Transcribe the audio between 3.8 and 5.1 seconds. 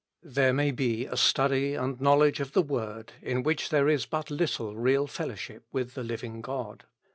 is but little real